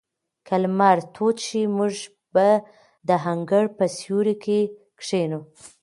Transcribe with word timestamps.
که 0.47 0.55
لمر 0.63 0.97
تود 1.15 1.37
شي، 1.45 1.63
موږ 1.77 1.95
به 2.33 2.47
د 3.07 3.09
انګړ 3.31 3.65
په 3.77 3.85
سیوري 3.97 4.35
کې 4.43 4.59
کښېنو. 4.99 5.39